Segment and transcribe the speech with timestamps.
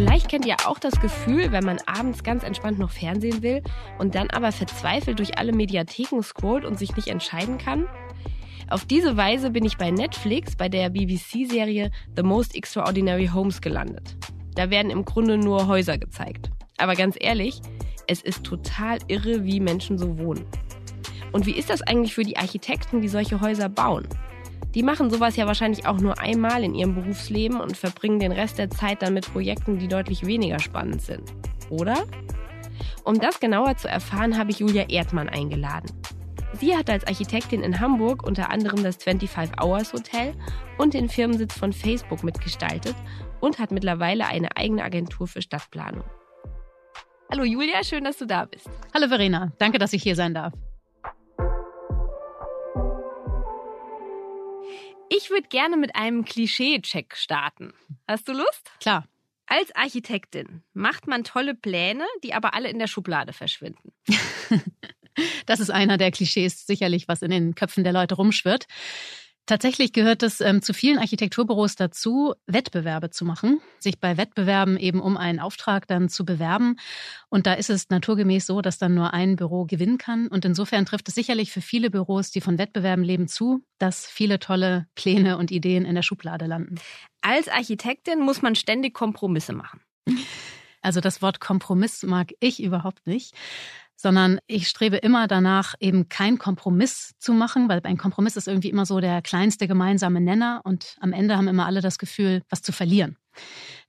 [0.00, 3.62] Vielleicht kennt ihr auch das Gefühl, wenn man abends ganz entspannt noch Fernsehen will
[3.98, 7.86] und dann aber verzweifelt durch alle Mediatheken scrollt und sich nicht entscheiden kann.
[8.70, 14.16] Auf diese Weise bin ich bei Netflix bei der BBC-Serie The Most Extraordinary Homes gelandet.
[14.54, 16.50] Da werden im Grunde nur Häuser gezeigt.
[16.78, 17.60] Aber ganz ehrlich,
[18.06, 20.46] es ist total irre, wie Menschen so wohnen.
[21.30, 24.08] Und wie ist das eigentlich für die Architekten, die solche Häuser bauen?
[24.74, 28.58] Die machen sowas ja wahrscheinlich auch nur einmal in ihrem Berufsleben und verbringen den Rest
[28.58, 31.32] der Zeit dann mit Projekten, die deutlich weniger spannend sind.
[31.70, 32.04] Oder?
[33.04, 35.90] Um das genauer zu erfahren, habe ich Julia Erdmann eingeladen.
[36.52, 40.34] Sie hat als Architektin in Hamburg unter anderem das 25 Hours Hotel
[40.78, 42.94] und den Firmensitz von Facebook mitgestaltet
[43.40, 46.04] und hat mittlerweile eine eigene Agentur für Stadtplanung.
[47.32, 48.68] Hallo Julia, schön, dass du da bist.
[48.94, 50.52] Hallo Verena, danke, dass ich hier sein darf.
[55.12, 57.74] Ich würde gerne mit einem Klischee-Check starten.
[58.06, 58.70] Hast du Lust?
[58.80, 59.06] Klar.
[59.46, 63.92] Als Architektin macht man tolle Pläne, die aber alle in der Schublade verschwinden.
[65.44, 68.66] Das ist einer der Klischees sicherlich, was in den Köpfen der Leute rumschwirrt.
[69.50, 75.00] Tatsächlich gehört es ähm, zu vielen Architekturbüros dazu, Wettbewerbe zu machen, sich bei Wettbewerben eben
[75.00, 76.76] um einen Auftrag dann zu bewerben.
[77.30, 80.28] Und da ist es naturgemäß so, dass dann nur ein Büro gewinnen kann.
[80.28, 84.38] Und insofern trifft es sicherlich für viele Büros, die von Wettbewerben leben, zu, dass viele
[84.38, 86.76] tolle Pläne und Ideen in der Schublade landen.
[87.20, 89.80] Als Architektin muss man ständig Kompromisse machen.
[90.80, 93.34] Also das Wort Kompromiss mag ich überhaupt nicht
[94.00, 98.70] sondern ich strebe immer danach, eben keinen Kompromiss zu machen, weil ein Kompromiss ist irgendwie
[98.70, 102.62] immer so der kleinste gemeinsame Nenner und am Ende haben immer alle das Gefühl, was
[102.62, 103.18] zu verlieren.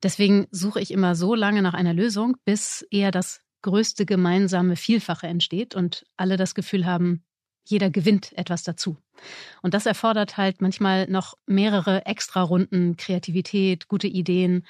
[0.04, 5.28] Deswegen suche ich immer so lange nach einer Lösung, bis eher das größte gemeinsame Vielfache
[5.28, 7.24] entsteht und alle das Gefühl haben,
[7.64, 8.98] jeder gewinnt etwas dazu.
[9.62, 14.66] Und das erfordert halt manchmal noch mehrere extra Runden, Kreativität, gute Ideen.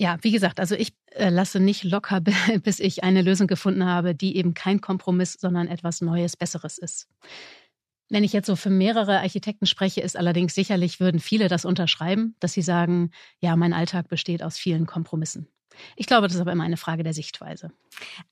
[0.00, 2.20] Ja, wie gesagt, also ich äh, lasse nicht locker,
[2.62, 7.08] bis ich eine Lösung gefunden habe, die eben kein Kompromiss, sondern etwas Neues, Besseres ist.
[8.08, 12.36] Wenn ich jetzt so für mehrere Architekten spreche, ist allerdings sicherlich, würden viele das unterschreiben,
[12.40, 15.48] dass sie sagen, ja, mein Alltag besteht aus vielen Kompromissen.
[15.96, 17.70] Ich glaube, das ist aber immer eine Frage der Sichtweise.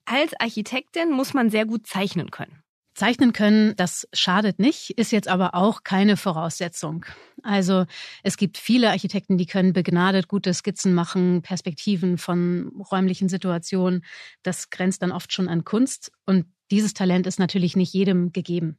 [0.04, 2.62] Als Architektin muss man sehr gut zeichnen können.
[2.96, 7.04] Zeichnen können, das schadet nicht, ist jetzt aber auch keine Voraussetzung.
[7.42, 7.84] Also
[8.22, 14.02] es gibt viele Architekten, die können begnadet gute Skizzen machen, Perspektiven von räumlichen Situationen.
[14.42, 18.78] Das grenzt dann oft schon an Kunst und dieses Talent ist natürlich nicht jedem gegeben.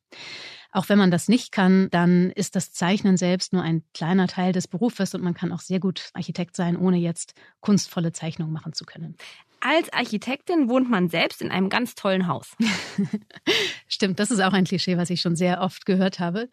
[0.71, 4.51] Auch wenn man das nicht kann, dann ist das Zeichnen selbst nur ein kleiner Teil
[4.51, 8.73] des Berufes und man kann auch sehr gut Architekt sein, ohne jetzt kunstvolle Zeichnungen machen
[8.73, 9.15] zu können.
[9.59, 12.55] Als Architektin wohnt man selbst in einem ganz tollen Haus.
[13.87, 16.49] Stimmt, das ist auch ein Klischee, was ich schon sehr oft gehört habe.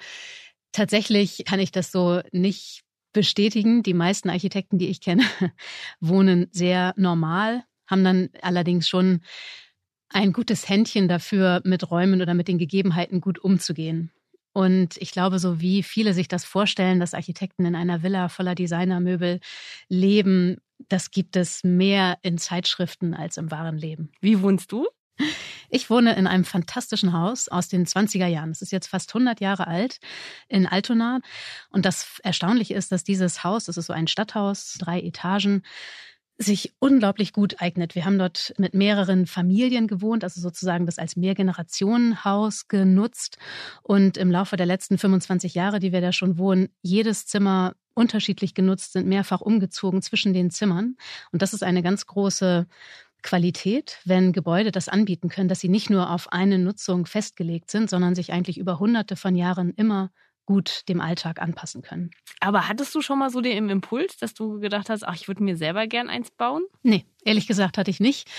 [0.73, 2.83] Tatsächlich kann ich das so nicht
[3.13, 3.83] bestätigen.
[3.83, 5.23] Die meisten Architekten, die ich kenne,
[6.01, 9.21] wohnen sehr normal, haben dann allerdings schon
[10.09, 14.11] ein gutes Händchen dafür, mit Räumen oder mit den Gegebenheiten gut umzugehen.
[14.53, 18.55] Und ich glaube, so wie viele sich das vorstellen, dass Architekten in einer Villa voller
[18.55, 19.41] Designermöbel
[19.89, 24.13] leben, das gibt es mehr in Zeitschriften als im wahren Leben.
[24.21, 24.89] Wie wohnst du?
[25.71, 28.51] Ich wohne in einem fantastischen Haus aus den 20er Jahren.
[28.51, 29.99] Es ist jetzt fast 100 Jahre alt
[30.49, 31.21] in Altona.
[31.71, 35.63] Und das Erstaunliche ist, dass dieses Haus, das ist so ein Stadthaus, drei Etagen,
[36.37, 37.95] sich unglaublich gut eignet.
[37.95, 43.39] Wir haben dort mit mehreren Familien gewohnt, also sozusagen das als Mehrgenerationenhaus genutzt.
[43.83, 48.55] Und im Laufe der letzten 25 Jahre, die wir da schon wohnen, jedes Zimmer unterschiedlich
[48.55, 50.97] genutzt, sind mehrfach umgezogen zwischen den Zimmern.
[51.31, 52.67] Und das ist eine ganz große
[53.23, 57.89] Qualität, wenn Gebäude das anbieten können, dass sie nicht nur auf eine Nutzung festgelegt sind,
[57.89, 60.11] sondern sich eigentlich über hunderte von Jahren immer
[60.47, 62.11] gut dem Alltag anpassen können.
[62.41, 65.43] Aber hattest du schon mal so den Impuls, dass du gedacht hast, ach, ich würde
[65.43, 66.65] mir selber gern eins bauen?
[66.83, 68.31] Nee, ehrlich gesagt hatte ich nicht.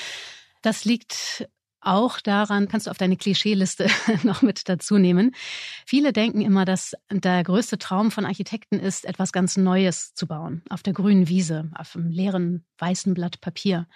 [0.62, 1.48] Das liegt
[1.86, 3.88] auch daran, kannst du auf deine Klischeeliste
[4.24, 5.36] noch mit dazu nehmen.
[5.86, 10.64] Viele denken immer, dass der größte Traum von Architekten ist, etwas ganz Neues zu bauen,
[10.70, 13.88] auf der grünen Wiese, auf einem leeren weißen Blatt Papier.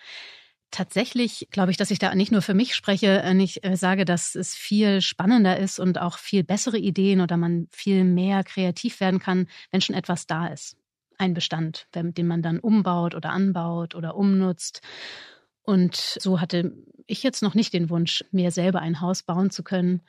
[0.71, 4.05] Tatsächlich glaube ich, dass ich da nicht nur für mich spreche, wenn ich äh, sage,
[4.05, 8.99] dass es viel spannender ist und auch viel bessere Ideen oder man viel mehr kreativ
[8.99, 10.77] werden kann, wenn schon etwas da ist.
[11.17, 14.81] Ein Bestand, den man dann umbaut oder anbaut oder umnutzt.
[15.63, 16.73] Und so hatte
[17.07, 20.01] ich jetzt noch nicht den Wunsch, mir selber ein Haus bauen zu können,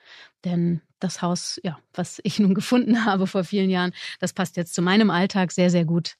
[0.44, 4.74] denn das Haus, ja, was ich nun gefunden habe vor vielen Jahren, das passt jetzt
[4.74, 6.16] zu meinem Alltag sehr, sehr gut.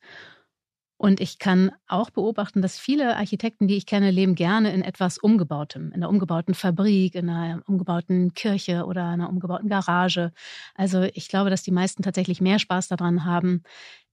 [1.01, 5.17] Und ich kann auch beobachten, dass viele Architekten, die ich kenne, leben gerne in etwas
[5.17, 10.31] Umgebautem, in einer umgebauten Fabrik, in einer umgebauten Kirche oder einer umgebauten Garage.
[10.75, 13.63] Also ich glaube, dass die meisten tatsächlich mehr Spaß daran haben,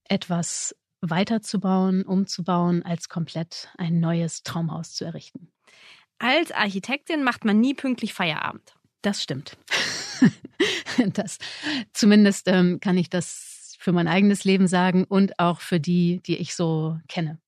[0.06, 5.52] etwas weiterzubauen, umzubauen, als komplett ein neues Traumhaus zu errichten.
[6.20, 8.78] Als Architektin macht man nie pünktlich Feierabend.
[9.02, 9.58] Das stimmt.
[11.14, 11.38] das,
[11.92, 13.47] zumindest ähm, kann ich das
[13.78, 17.40] für mein eigenes Leben sagen und auch für die, die ich so kenne.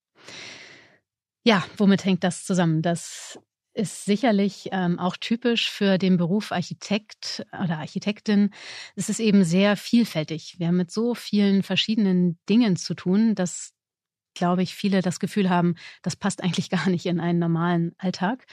[1.44, 2.82] Ja, womit hängt das zusammen?
[2.82, 3.40] Das
[3.74, 8.52] ist sicherlich ähm, auch typisch für den Beruf Architekt oder Architektin.
[8.96, 10.56] Es ist eben sehr vielfältig.
[10.60, 13.74] Wir haben mit so vielen verschiedenen Dingen zu tun, dass,
[14.34, 18.46] glaube ich, viele das Gefühl haben, das passt eigentlich gar nicht in einen normalen Alltag,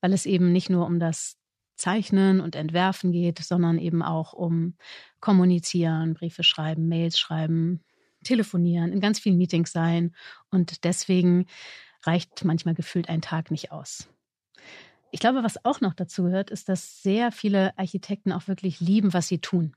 [0.00, 1.38] weil es eben nicht nur um das
[1.76, 4.74] Zeichnen und Entwerfen geht, sondern eben auch um
[5.20, 7.84] Kommunizieren, Briefe schreiben, Mails schreiben,
[8.24, 10.14] telefonieren, in ganz vielen Meetings sein.
[10.50, 11.46] Und deswegen
[12.02, 14.08] reicht manchmal gefühlt ein Tag nicht aus.
[15.10, 19.14] Ich glaube, was auch noch dazu gehört, ist, dass sehr viele Architekten auch wirklich lieben,
[19.14, 19.74] was sie tun.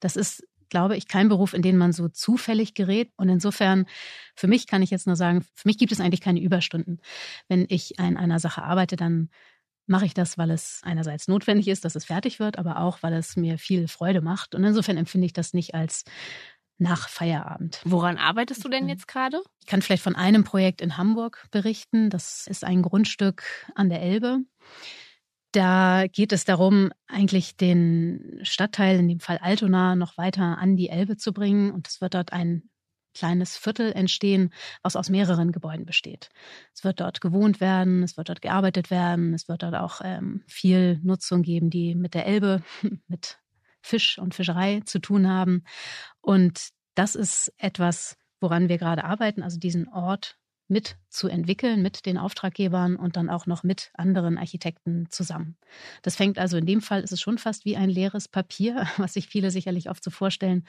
[0.00, 3.10] Das ist, glaube ich, kein Beruf, in den man so zufällig gerät.
[3.16, 3.86] Und insofern,
[4.34, 7.00] für mich kann ich jetzt nur sagen, für mich gibt es eigentlich keine Überstunden.
[7.48, 9.30] Wenn ich an einer Sache arbeite, dann
[9.90, 13.12] mache ich das, weil es einerseits notwendig ist, dass es fertig wird, aber auch, weil
[13.12, 14.54] es mir viel Freude macht.
[14.54, 16.04] Und insofern empfinde ich das nicht als
[16.78, 17.80] nach Feierabend.
[17.84, 19.42] Woran arbeitest du denn jetzt gerade?
[19.58, 22.08] Ich kann vielleicht von einem Projekt in Hamburg berichten.
[22.08, 23.42] Das ist ein Grundstück
[23.74, 24.38] an der Elbe.
[25.52, 30.88] Da geht es darum, eigentlich den Stadtteil, in dem Fall Altona, noch weiter an die
[30.88, 31.72] Elbe zu bringen.
[31.72, 32.70] Und es wird dort ein
[33.14, 34.52] kleines Viertel entstehen,
[34.82, 36.28] was aus mehreren Gebäuden besteht.
[36.74, 40.42] Es wird dort gewohnt werden, es wird dort gearbeitet werden, es wird dort auch ähm,
[40.46, 42.62] viel Nutzung geben, die mit der Elbe,
[43.08, 43.38] mit
[43.82, 45.64] Fisch und Fischerei zu tun haben.
[46.20, 50.36] Und das ist etwas, woran wir gerade arbeiten, also diesen Ort
[50.70, 55.56] mit zu entwickeln, mit den Auftraggebern und dann auch noch mit anderen Architekten zusammen.
[56.02, 59.14] Das fängt also in dem Fall ist es schon fast wie ein leeres Papier, was
[59.14, 60.64] sich viele sicherlich oft so vorstellen.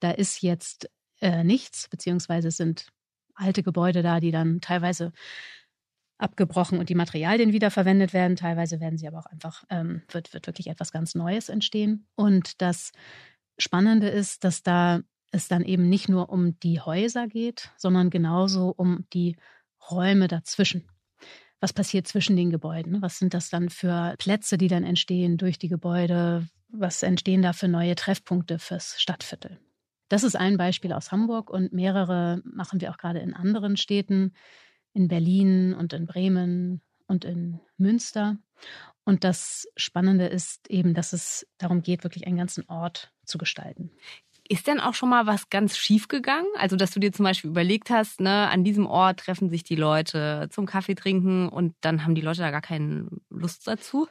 [0.00, 0.90] Da ist jetzt
[1.20, 2.88] äh, nichts, beziehungsweise es sind
[3.34, 5.12] alte Gebäude da, die dann teilweise
[6.18, 8.36] abgebrochen und die Materialien wiederverwendet werden.
[8.36, 12.06] Teilweise werden sie aber auch einfach, ähm, wird, wird wirklich etwas ganz Neues entstehen.
[12.16, 12.90] Und das
[13.56, 15.00] Spannende ist, dass da
[15.30, 19.36] es dann eben nicht nur um die Häuser geht, sondern genauso um die
[19.90, 20.88] Räume dazwischen.
[21.60, 23.02] Was passiert zwischen den Gebäuden?
[23.02, 26.48] Was sind das dann für Plätze, die dann entstehen durch die Gebäude?
[26.68, 29.58] Was entstehen da für neue Treffpunkte fürs Stadtviertel?
[30.08, 34.32] Das ist ein Beispiel aus Hamburg und mehrere machen wir auch gerade in anderen Städten
[34.94, 38.38] in Berlin und in Bremen und in Münster.
[39.04, 43.90] Und das Spannende ist eben, dass es darum geht, wirklich einen ganzen Ort zu gestalten.
[44.50, 46.48] Ist denn auch schon mal was ganz schief gegangen?
[46.56, 49.76] Also, dass du dir zum Beispiel überlegt hast, ne, an diesem Ort treffen sich die
[49.76, 54.08] Leute zum Kaffee trinken und dann haben die Leute da gar keine Lust dazu?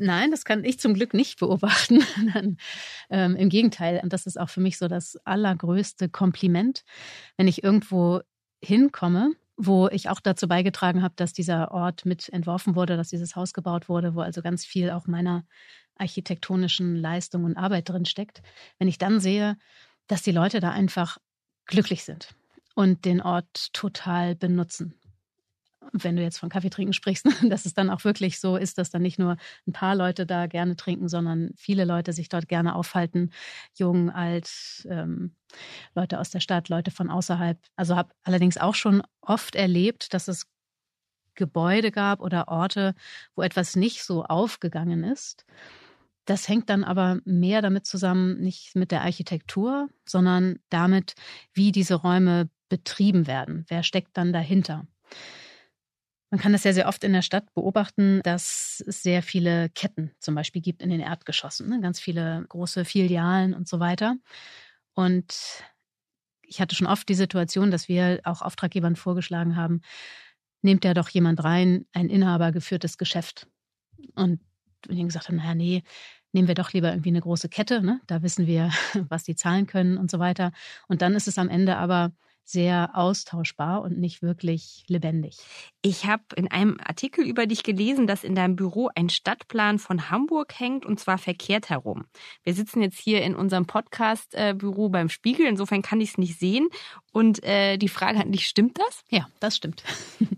[0.00, 2.02] Nein, das kann ich zum Glück nicht beobachten.
[3.10, 6.84] ähm, Im Gegenteil, und das ist auch für mich so das allergrößte Kompliment,
[7.36, 8.20] wenn ich irgendwo
[8.62, 9.32] hinkomme
[9.62, 13.52] wo ich auch dazu beigetragen habe, dass dieser Ort mit entworfen wurde, dass dieses Haus
[13.52, 15.44] gebaut wurde, wo also ganz viel auch meiner
[15.96, 18.42] architektonischen Leistung und Arbeit drin steckt.
[18.78, 19.58] Wenn ich dann sehe,
[20.06, 21.18] dass die Leute da einfach
[21.66, 22.34] glücklich sind
[22.74, 24.99] und den Ort total benutzen
[25.92, 28.90] wenn du jetzt von Kaffee trinken sprichst, dass es dann auch wirklich so ist, dass
[28.90, 32.74] dann nicht nur ein paar Leute da gerne trinken, sondern viele Leute sich dort gerne
[32.74, 33.30] aufhalten,
[33.74, 35.34] jung, alt, ähm,
[35.94, 37.58] Leute aus der Stadt, Leute von außerhalb.
[37.76, 40.46] Also habe allerdings auch schon oft erlebt, dass es
[41.34, 42.94] Gebäude gab oder Orte,
[43.34, 45.46] wo etwas nicht so aufgegangen ist.
[46.26, 51.14] Das hängt dann aber mehr damit zusammen, nicht mit der Architektur, sondern damit,
[51.54, 53.64] wie diese Räume betrieben werden.
[53.68, 54.86] Wer steckt dann dahinter?
[56.30, 60.12] Man kann das ja sehr oft in der Stadt beobachten, dass es sehr viele Ketten
[60.20, 61.80] zum Beispiel gibt in den Erdgeschossen, ne?
[61.80, 64.16] ganz viele große Filialen und so weiter.
[64.94, 65.34] Und
[66.42, 69.82] ich hatte schon oft die Situation, dass wir auch Auftraggebern vorgeschlagen haben,
[70.62, 73.48] nehmt ja doch jemand rein, ein Inhaber geführtes Geschäft.
[74.14, 74.40] Und
[74.86, 75.82] wir gesagt haben, naja, nee,
[76.32, 78.00] nehmen wir doch lieber irgendwie eine große Kette, ne?
[78.06, 78.70] da wissen wir,
[79.08, 80.52] was die zahlen können und so weiter.
[80.86, 82.12] Und dann ist es am Ende aber
[82.50, 85.38] sehr austauschbar und nicht wirklich lebendig.
[85.82, 90.10] Ich habe in einem Artikel über dich gelesen, dass in deinem Büro ein Stadtplan von
[90.10, 92.04] Hamburg hängt und zwar verkehrt herum.
[92.42, 96.68] Wir sitzen jetzt hier in unserem Podcast-Büro beim Spiegel, insofern kann ich es nicht sehen.
[97.12, 99.02] Und äh, die Frage an dich, stimmt das?
[99.10, 99.82] Ja, das stimmt.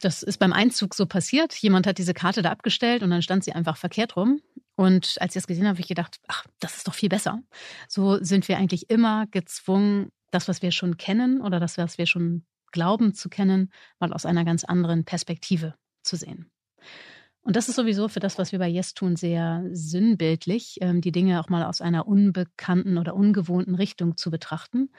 [0.00, 1.54] Das ist beim Einzug so passiert.
[1.54, 4.40] Jemand hat diese Karte da abgestellt und dann stand sie einfach verkehrt rum.
[4.74, 7.40] Und als ich das gesehen habe, habe ich gedacht, ach, das ist doch viel besser.
[7.88, 12.06] So sind wir eigentlich immer gezwungen, das, was wir schon kennen oder das, was wir
[12.06, 16.50] schon glauben zu kennen, mal aus einer ganz anderen Perspektive zu sehen.
[17.40, 21.12] Und das ist sowieso für das, was wir bei Yes tun, sehr sinnbildlich, ähm, die
[21.12, 24.90] Dinge auch mal aus einer unbekannten oder ungewohnten Richtung zu betrachten.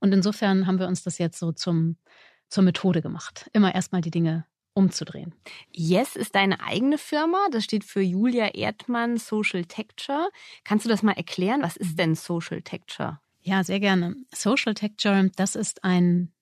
[0.00, 1.98] Und insofern haben wir uns das jetzt so zum,
[2.48, 3.50] zur Methode gemacht.
[3.52, 5.34] Immer erstmal die Dinge umzudrehen.
[5.72, 7.38] Yes ist deine eigene Firma.
[7.52, 10.30] Das steht für Julia Erdmann Social Texture.
[10.64, 11.62] Kannst du das mal erklären?
[11.62, 13.20] Was ist denn Social Texture?
[13.42, 14.16] Ja, sehr gerne.
[14.34, 16.32] Social Texture, das ist ein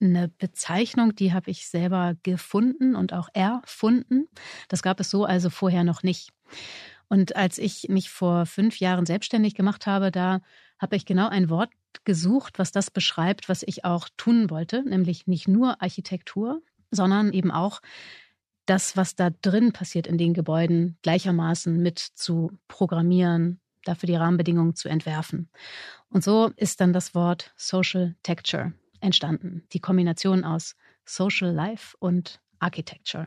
[0.00, 4.28] eine Bezeichnung, die habe ich selber gefunden und auch erfunden.
[4.68, 6.32] Das gab es so also vorher noch nicht.
[7.08, 10.40] Und als ich mich vor fünf Jahren selbstständig gemacht habe, da
[10.78, 11.70] habe ich genau ein Wort
[12.04, 16.60] gesucht, was das beschreibt, was ich auch tun wollte, nämlich nicht nur Architektur,
[16.90, 17.80] sondern eben auch
[18.66, 24.74] das, was da drin passiert in den Gebäuden, gleichermaßen mit zu programmieren, dafür die Rahmenbedingungen
[24.74, 25.48] zu entwerfen.
[26.10, 29.64] Und so ist dann das Wort Social Texture entstanden.
[29.72, 33.26] Die Kombination aus Social Life und Architecture.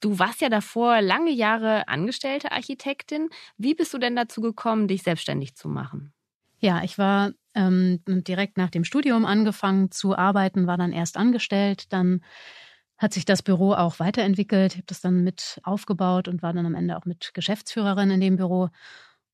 [0.00, 3.28] Du warst ja davor lange Jahre angestellte Architektin.
[3.58, 6.12] Wie bist du denn dazu gekommen, dich selbstständig zu machen?
[6.58, 11.92] Ja, ich war ähm, direkt nach dem Studium angefangen zu arbeiten, war dann erst angestellt,
[11.92, 12.22] dann
[12.96, 16.74] hat sich das Büro auch weiterentwickelt, habe das dann mit aufgebaut und war dann am
[16.74, 18.68] Ende auch mit Geschäftsführerin in dem Büro.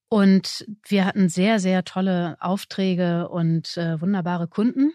[0.09, 4.93] Und wir hatten sehr, sehr tolle Aufträge und äh, wunderbare Kunden.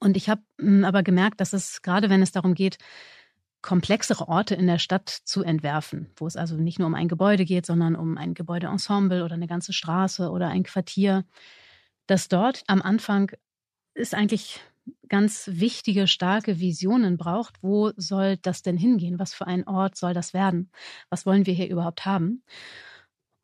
[0.00, 2.78] Und ich habe hm, aber gemerkt, dass es gerade, wenn es darum geht,
[3.62, 7.44] komplexere Orte in der Stadt zu entwerfen, wo es also nicht nur um ein Gebäude
[7.44, 11.24] geht, sondern um ein Gebäudeensemble oder eine ganze Straße oder ein Quartier,
[12.08, 13.30] dass dort am Anfang
[13.94, 14.60] ist eigentlich
[15.08, 17.62] ganz wichtige, starke Visionen braucht.
[17.62, 19.20] Wo soll das denn hingehen?
[19.20, 20.72] Was für ein Ort soll das werden?
[21.08, 22.42] Was wollen wir hier überhaupt haben?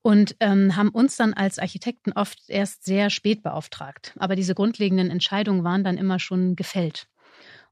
[0.08, 4.14] Und ähm, haben uns dann als Architekten oft erst sehr spät beauftragt.
[4.18, 7.08] Aber diese grundlegenden Entscheidungen waren dann immer schon gefällt.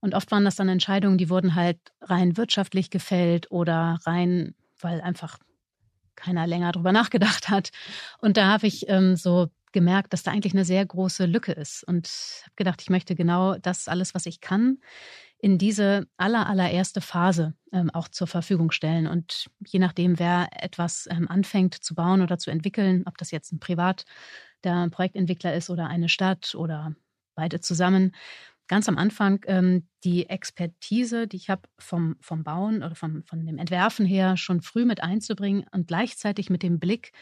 [0.00, 5.00] Und oft waren das dann Entscheidungen, die wurden halt rein wirtschaftlich gefällt oder rein, weil
[5.00, 5.38] einfach
[6.14, 7.71] keiner länger drüber nachgedacht hat.
[8.19, 11.85] Und da habe ich ähm, so gemerkt, dass da eigentlich eine sehr große Lücke ist
[11.85, 12.07] und
[12.43, 14.76] habe gedacht, ich möchte genau das alles, was ich kann,
[15.38, 19.07] in diese aller, allererste Phase ähm, auch zur Verfügung stellen.
[19.07, 23.52] Und je nachdem, wer etwas ähm, anfängt zu bauen oder zu entwickeln, ob das jetzt
[23.52, 24.05] ein Privat,
[24.64, 26.95] der Projektentwickler ist oder eine Stadt oder
[27.35, 28.12] beide zusammen,
[28.69, 33.45] ganz am Anfang ähm, die Expertise, die ich habe vom, vom Bauen oder vom, von
[33.45, 37.12] dem Entwerfen her, schon früh mit einzubringen und gleichzeitig mit dem Blick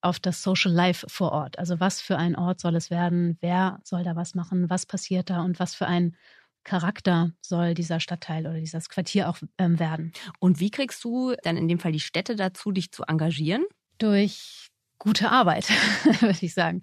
[0.00, 1.58] auf das Social Life vor Ort.
[1.58, 3.36] Also was für ein Ort soll es werden?
[3.40, 4.70] Wer soll da was machen?
[4.70, 5.42] Was passiert da?
[5.42, 6.16] Und was für ein
[6.64, 10.12] Charakter soll dieser Stadtteil oder dieses Quartier auch ähm, werden.
[10.38, 13.64] Und wie kriegst du dann in dem Fall die Städte dazu, dich zu engagieren?
[13.98, 15.68] Durch gute Arbeit,
[16.20, 16.82] würde ich sagen.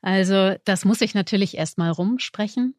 [0.00, 2.74] Also das muss ich natürlich erstmal rumsprechen.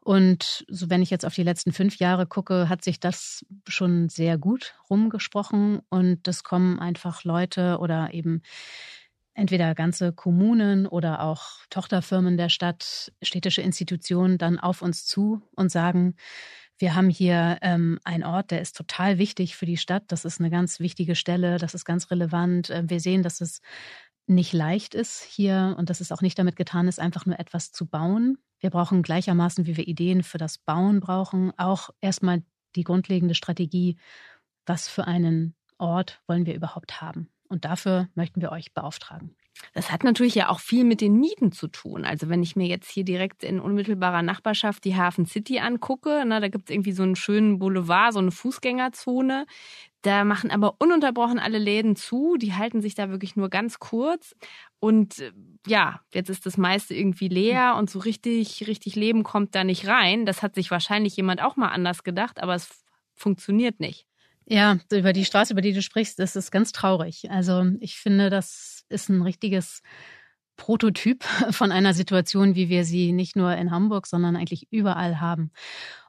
[0.00, 4.08] Und so wenn ich jetzt auf die letzten fünf Jahre gucke, hat sich das schon
[4.08, 5.80] sehr gut rumgesprochen.
[5.90, 8.42] Und es kommen einfach Leute oder eben
[9.38, 15.70] entweder ganze Kommunen oder auch Tochterfirmen der Stadt, städtische Institutionen dann auf uns zu und
[15.70, 16.16] sagen,
[16.78, 20.04] wir haben hier ähm, einen Ort, der ist total wichtig für die Stadt.
[20.08, 22.70] Das ist eine ganz wichtige Stelle, das ist ganz relevant.
[22.70, 23.60] Ähm, wir sehen, dass es
[24.26, 27.70] nicht leicht ist hier und dass es auch nicht damit getan ist, einfach nur etwas
[27.70, 28.38] zu bauen.
[28.58, 32.42] Wir brauchen gleichermaßen, wie wir Ideen für das Bauen brauchen, auch erstmal
[32.74, 33.98] die grundlegende Strategie,
[34.66, 37.30] was für einen Ort wollen wir überhaupt haben.
[37.48, 39.34] Und dafür möchten wir euch beauftragen.
[39.74, 42.04] Das hat natürlich ja auch viel mit den Mieten zu tun.
[42.04, 46.40] Also wenn ich mir jetzt hier direkt in unmittelbarer Nachbarschaft die Hafen City angucke, na,
[46.40, 49.46] da gibt es irgendwie so einen schönen Boulevard, so eine Fußgängerzone.
[50.02, 52.36] Da machen aber ununterbrochen alle Läden zu.
[52.36, 54.36] Die halten sich da wirklich nur ganz kurz.
[54.78, 55.32] Und äh,
[55.66, 59.88] ja, jetzt ist das meiste irgendwie leer und so richtig, richtig Leben kommt da nicht
[59.88, 60.24] rein.
[60.24, 64.07] Das hat sich wahrscheinlich jemand auch mal anders gedacht, aber es funktioniert nicht.
[64.50, 67.30] Ja, über die Straße, über die du sprichst, ist ganz traurig.
[67.30, 69.82] Also ich finde, das ist ein richtiges
[70.56, 75.50] Prototyp von einer Situation, wie wir sie nicht nur in Hamburg, sondern eigentlich überall haben.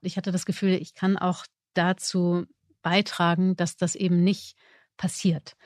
[0.02, 2.46] Und ich hatte das Gefühl, ich kann auch dazu
[2.82, 4.56] beitragen, dass das eben nicht
[4.96, 5.58] passiert.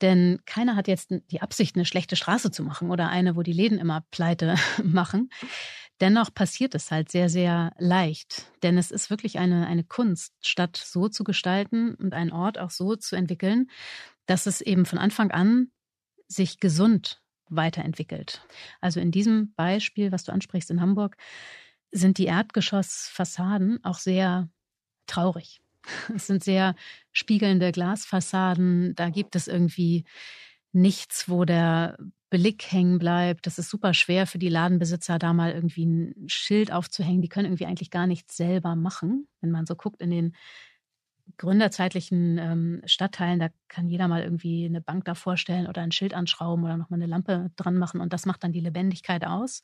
[0.00, 3.52] Denn keiner hat jetzt die Absicht, eine schlechte Straße zu machen oder eine, wo die
[3.52, 5.30] Läden immer pleite machen.
[6.00, 8.50] Dennoch passiert es halt sehr, sehr leicht.
[8.62, 12.70] Denn es ist wirklich eine, eine Kunst, Stadt so zu gestalten und einen Ort auch
[12.70, 13.70] so zu entwickeln,
[14.26, 15.70] dass es eben von Anfang an
[16.28, 18.42] sich gesund weiterentwickelt.
[18.80, 21.16] Also in diesem Beispiel, was du ansprichst in Hamburg,
[21.92, 24.50] sind die Erdgeschossfassaden auch sehr
[25.06, 25.60] traurig.
[26.14, 26.74] Es sind sehr
[27.12, 28.94] spiegelnde Glasfassaden.
[28.96, 30.04] Da gibt es irgendwie
[30.72, 31.96] nichts, wo der
[32.30, 33.46] Blick hängen bleibt.
[33.46, 37.22] Das ist super schwer für die Ladenbesitzer, da mal irgendwie ein Schild aufzuhängen.
[37.22, 39.28] Die können irgendwie eigentlich gar nichts selber machen.
[39.40, 40.34] Wenn man so guckt in den
[41.38, 46.14] gründerzeitlichen ähm, Stadtteilen, da kann jeder mal irgendwie eine Bank da vorstellen oder ein Schild
[46.14, 49.62] anschrauben oder nochmal eine Lampe dran machen und das macht dann die Lebendigkeit aus.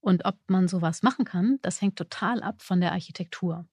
[0.00, 3.66] Und ob man sowas machen kann, das hängt total ab von der Architektur.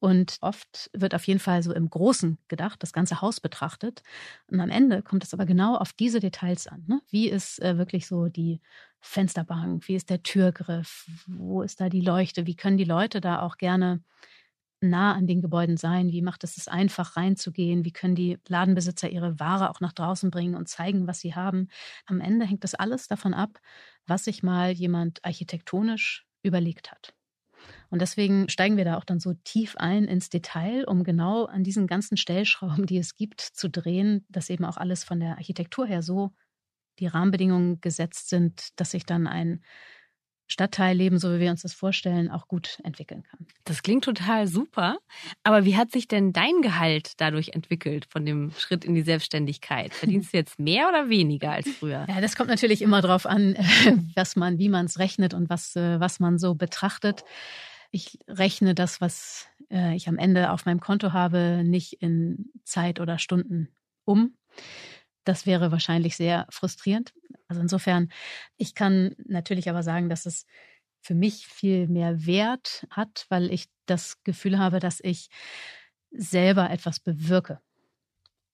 [0.00, 4.02] Und oft wird auf jeden Fall so im Großen gedacht, das ganze Haus betrachtet.
[4.46, 6.84] Und am Ende kommt es aber genau auf diese Details an.
[6.86, 7.00] Ne?
[7.10, 8.60] Wie ist äh, wirklich so die
[9.00, 9.88] Fensterbank?
[9.88, 11.06] Wie ist der Türgriff?
[11.26, 12.46] Wo ist da die Leuchte?
[12.46, 14.02] Wie können die Leute da auch gerne
[14.80, 16.12] nah an den Gebäuden sein?
[16.12, 17.84] Wie macht es es einfach reinzugehen?
[17.84, 21.68] Wie können die Ladenbesitzer ihre Ware auch nach draußen bringen und zeigen, was sie haben?
[22.06, 23.58] Am Ende hängt das alles davon ab,
[24.06, 27.17] was sich mal jemand architektonisch überlegt hat.
[27.90, 31.64] Und deswegen steigen wir da auch dann so tief ein ins Detail, um genau an
[31.64, 35.86] diesen ganzen Stellschrauben, die es gibt, zu drehen, dass eben auch alles von der Architektur
[35.86, 36.32] her so
[36.98, 39.62] die Rahmenbedingungen gesetzt sind, dass sich dann ein
[40.48, 43.46] Stadtteilleben, so wie wir uns das vorstellen, auch gut entwickeln kann.
[43.64, 44.98] Das klingt total super.
[45.44, 49.92] Aber wie hat sich denn dein Gehalt dadurch entwickelt von dem Schritt in die Selbstständigkeit?
[49.92, 52.06] Verdienst du jetzt mehr oder weniger als früher?
[52.08, 53.56] Ja, das kommt natürlich immer darauf an,
[54.14, 57.24] was man, wie man es rechnet und was, äh, was man so betrachtet.
[57.90, 63.00] Ich rechne das, was äh, ich am Ende auf meinem Konto habe, nicht in Zeit
[63.00, 63.68] oder Stunden
[64.04, 64.34] um.
[65.28, 67.12] Das wäre wahrscheinlich sehr frustrierend.
[67.48, 68.08] Also insofern,
[68.56, 70.46] ich kann natürlich aber sagen, dass es
[71.02, 75.28] für mich viel mehr Wert hat, weil ich das Gefühl habe, dass ich
[76.10, 77.60] selber etwas bewirke.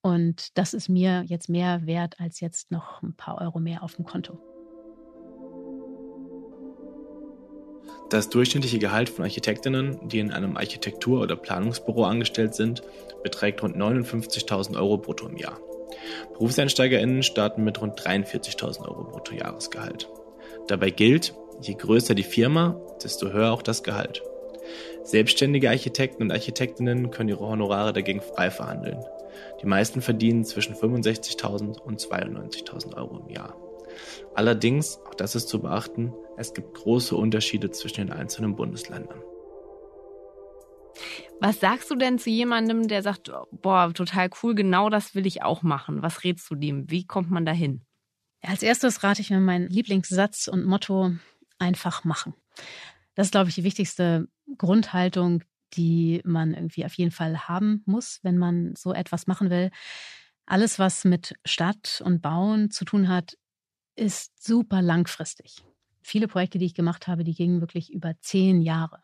[0.03, 3.95] Und das ist mir jetzt mehr wert als jetzt noch ein paar Euro mehr auf
[3.95, 4.41] dem Konto.
[8.11, 12.83] Das durchschnittliche Gehalt von Architektinnen, die in einem Architektur- oder Planungsbüro angestellt sind,
[13.23, 15.61] beträgt rund 59.000 Euro brutto im Jahr.
[16.33, 20.09] BerufseinsteigerInnen starten mit rund 43.000 Euro Bruttojahresgehalt.
[20.67, 24.23] Dabei gilt, je größer die Firma, desto höher auch das Gehalt.
[25.03, 29.05] Selbstständige Architekten und Architektinnen können ihre Honorare dagegen frei verhandeln.
[29.63, 33.55] Die meisten verdienen zwischen 65.000 und 92.000 Euro im Jahr.
[34.35, 39.23] Allerdings, auch das ist zu beachten, es gibt große Unterschiede zwischen den einzelnen Bundesländern.
[41.41, 45.43] Was sagst du denn zu jemandem, der sagt, boah, total cool, genau das will ich
[45.43, 46.03] auch machen?
[46.03, 46.91] Was rätst du dem?
[46.91, 47.83] Wie kommt man dahin?
[48.43, 51.13] Als erstes rate ich mir meinen Lieblingssatz und Motto
[51.59, 52.35] einfach machen.
[53.15, 54.29] Das ist, glaube ich, die wichtigste
[54.59, 59.71] Grundhaltung, die man irgendwie auf jeden Fall haben muss, wenn man so etwas machen will.
[60.47, 63.37] Alles, was mit Stadt und Bauen zu tun hat,
[63.97, 65.65] ist super langfristig.
[66.03, 69.04] Viele Projekte, die ich gemacht habe, die gingen wirklich über zehn Jahre.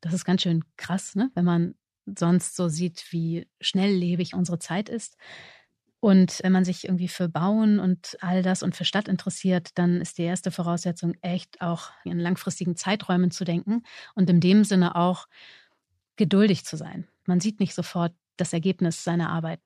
[0.00, 1.30] Das ist ganz schön krass, ne?
[1.34, 1.74] wenn man
[2.06, 5.16] sonst so sieht, wie schnelllebig unsere Zeit ist.
[5.98, 10.00] Und wenn man sich irgendwie für Bauen und all das und für Stadt interessiert, dann
[10.00, 13.82] ist die erste Voraussetzung echt auch in langfristigen Zeiträumen zu denken
[14.14, 15.26] und in dem Sinne auch
[16.16, 17.08] geduldig zu sein.
[17.24, 19.60] Man sieht nicht sofort das Ergebnis seiner Arbeit.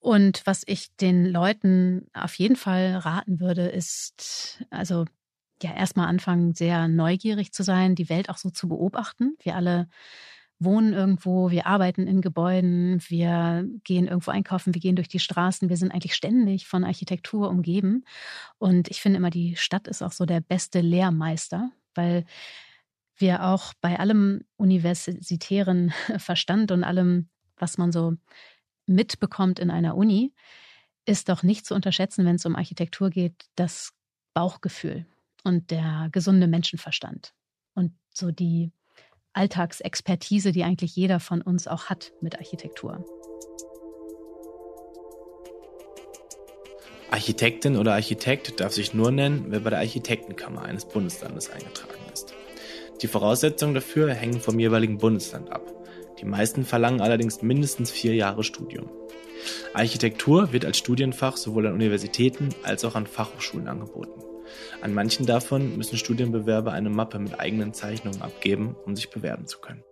[0.00, 5.04] Und was ich den Leuten auf jeden Fall raten würde, ist, also
[5.62, 9.36] ja, erstmal anfangen, sehr neugierig zu sein, die Welt auch so zu beobachten.
[9.42, 9.88] Wir alle
[10.60, 15.68] wohnen irgendwo, wir arbeiten in Gebäuden, wir gehen irgendwo einkaufen, wir gehen durch die Straßen,
[15.68, 18.04] wir sind eigentlich ständig von Architektur umgeben.
[18.58, 22.24] Und ich finde immer, die Stadt ist auch so der beste Lehrmeister, weil
[23.16, 28.14] wir auch bei allem universitären Verstand und allem, was man so
[28.86, 30.32] mitbekommt in einer Uni,
[31.04, 33.92] ist doch nicht zu unterschätzen, wenn es um Architektur geht, das
[34.34, 35.06] Bauchgefühl
[35.44, 37.34] und der gesunde Menschenverstand
[37.74, 38.72] und so die
[39.32, 43.04] Alltagsexpertise, die eigentlich jeder von uns auch hat mit Architektur.
[47.10, 52.34] Architektin oder Architekt darf sich nur nennen, wer bei der Architektenkammer eines Bundeslandes eingetragen ist.
[53.00, 55.62] Die Voraussetzungen dafür hängen vom jeweiligen Bundesland ab.
[56.20, 58.90] Die meisten verlangen allerdings mindestens vier Jahre Studium.
[59.72, 64.27] Architektur wird als Studienfach sowohl an Universitäten als auch an Fachhochschulen angeboten.
[64.80, 69.58] An manchen davon müssen Studienbewerber eine Mappe mit eigenen Zeichnungen abgeben, um sich bewerben zu
[69.58, 69.84] können.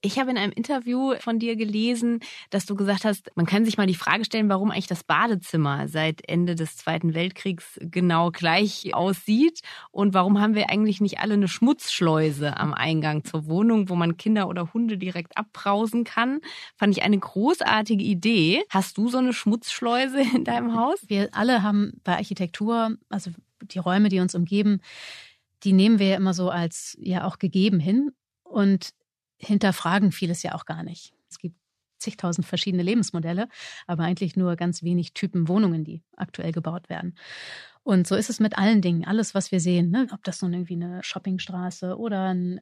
[0.00, 3.76] Ich habe in einem Interview von dir gelesen, dass du gesagt hast, man kann sich
[3.76, 8.94] mal die Frage stellen, warum eigentlich das Badezimmer seit Ende des Zweiten Weltkriegs genau gleich
[8.94, 13.94] aussieht und warum haben wir eigentlich nicht alle eine Schmutzschleuse am Eingang zur Wohnung, wo
[13.94, 16.40] man Kinder oder Hunde direkt abbrausen kann.
[16.76, 18.62] Fand ich eine großartige Idee.
[18.70, 20.98] Hast du so eine Schmutzschleuse in deinem Haus?
[21.06, 23.30] Wir alle haben bei Architektur, also
[23.62, 24.80] die Räume, die uns umgeben,
[25.64, 28.10] die nehmen wir ja immer so als ja auch gegeben hin.
[28.44, 28.90] Und
[29.38, 31.12] hinterfragen vieles ja auch gar nicht.
[31.28, 31.56] Es gibt
[31.98, 33.48] zigtausend verschiedene Lebensmodelle,
[33.86, 37.16] aber eigentlich nur ganz wenig Typen Wohnungen, die aktuell gebaut werden.
[37.82, 39.04] Und so ist es mit allen Dingen.
[39.04, 40.08] Alles, was wir sehen, ne?
[40.12, 42.60] ob das nun irgendwie eine Shoppingstraße oder ein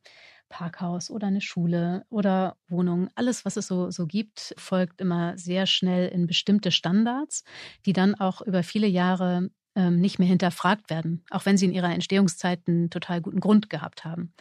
[0.48, 5.66] Parkhaus oder eine Schule oder Wohnung, alles, was es so, so gibt, folgt immer sehr
[5.66, 7.42] schnell in bestimmte Standards,
[7.86, 11.72] die dann auch über viele Jahre ähm, nicht mehr hinterfragt werden, auch wenn sie in
[11.72, 14.32] ihrer Entstehungszeit einen total guten Grund gehabt haben.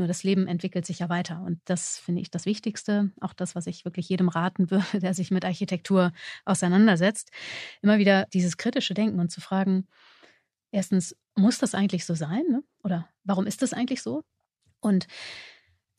[0.00, 1.42] Nur das Leben entwickelt sich ja weiter.
[1.42, 5.12] Und das finde ich das Wichtigste, auch das, was ich wirklich jedem raten würde, der
[5.12, 6.12] sich mit Architektur
[6.46, 7.30] auseinandersetzt.
[7.82, 9.86] Immer wieder dieses kritische Denken und zu fragen,
[10.70, 12.44] erstens, muss das eigentlich so sein?
[12.48, 12.62] Ne?
[12.82, 14.24] Oder warum ist das eigentlich so?
[14.80, 15.06] Und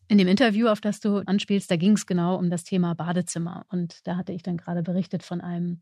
[0.08, 3.68] in dem Interview, auf das du anspielst, da ging es genau um das Thema Badezimmer.
[3.70, 5.80] Und da hatte ich dann gerade berichtet von einem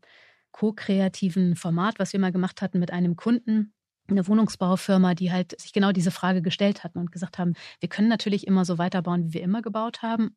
[0.52, 3.72] ko-kreativen Format, was wir mal gemacht hatten mit einem Kunden,
[4.10, 8.08] eine Wohnungsbaufirma, die halt sich genau diese Frage gestellt hatten und gesagt haben, wir können
[8.08, 10.36] natürlich immer so weiterbauen, wie wir immer gebaut haben.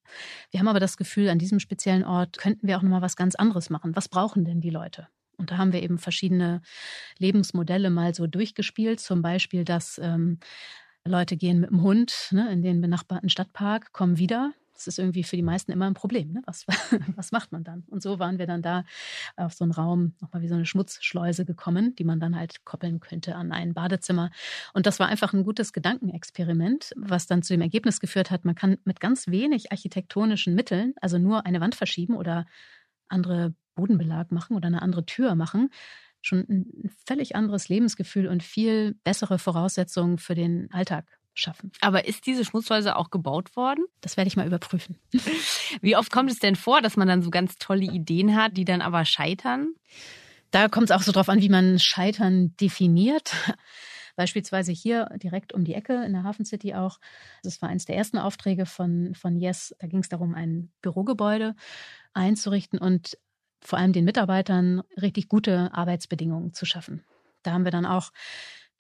[0.52, 3.36] Wir haben aber das Gefühl, an diesem speziellen Ort könnten wir auch nochmal was ganz
[3.36, 3.96] anderes machen.
[3.96, 5.08] Was brauchen denn die Leute?
[5.38, 6.62] Und da haben wir eben verschiedene
[7.18, 9.00] Lebensmodelle mal so durchgespielt.
[9.00, 10.40] Zum Beispiel, dass ähm,
[11.06, 14.54] Leute gehen mit dem Hund ne, in den benachbarten Stadtpark, kommen wieder.
[14.74, 16.32] Das ist irgendwie für die meisten immer ein Problem.
[16.32, 16.42] Ne?
[16.46, 16.66] Was,
[17.16, 17.84] was macht man dann?
[17.90, 18.84] Und so waren wir dann da
[19.36, 23.00] auf so einen Raum, nochmal wie so eine Schmutzschleuse gekommen, die man dann halt koppeln
[23.00, 24.32] könnte an ein Badezimmer.
[24.74, 28.56] Und das war einfach ein gutes Gedankenexperiment, was dann zu dem Ergebnis geführt hat, man
[28.56, 32.46] kann mit ganz wenig architektonischen Mitteln, also nur eine Wand verschieben oder
[33.08, 35.70] andere Bodenbelag machen oder eine andere Tür machen,
[36.22, 41.72] schon ein völlig anderes Lebensgefühl und viel bessere Voraussetzungen für den Alltag schaffen.
[41.82, 43.86] Aber ist diese Schmutzhäuser auch gebaut worden?
[44.02, 44.98] Das werde ich mal überprüfen.
[45.82, 48.66] Wie oft kommt es denn vor, dass man dann so ganz tolle Ideen hat, die
[48.66, 49.74] dann aber scheitern?
[50.52, 53.34] Da kommt es auch so drauf an, wie man Scheitern definiert.
[54.16, 57.00] Beispielsweise hier direkt um die Ecke in der Hafen City auch.
[57.42, 59.76] Das war eines der ersten Aufträge von, von Yes.
[59.80, 61.56] Da ging es darum, ein Bürogebäude
[62.14, 63.18] einzurichten und
[63.60, 67.04] vor allem den Mitarbeitern richtig gute Arbeitsbedingungen zu schaffen.
[67.42, 68.12] Da haben wir dann auch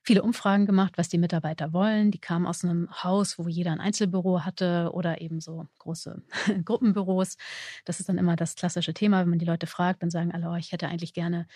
[0.03, 2.11] viele Umfragen gemacht, was die Mitarbeiter wollen.
[2.11, 6.21] Die kamen aus einem Haus, wo jeder ein Einzelbüro hatte oder eben so große
[6.65, 7.37] Gruppenbüros.
[7.85, 10.49] Das ist dann immer das klassische Thema, wenn man die Leute fragt, dann sagen alle,
[10.49, 11.47] oh, ich hätte eigentlich gerne